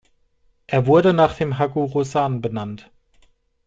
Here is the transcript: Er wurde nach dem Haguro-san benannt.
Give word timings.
Er 0.65 0.87
wurde 0.87 1.13
nach 1.13 1.35
dem 1.37 1.59
Haguro-san 1.59 2.41
benannt. 2.41 2.89